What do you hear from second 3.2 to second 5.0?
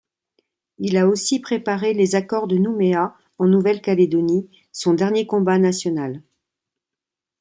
en Nouvelle-Calédonie, son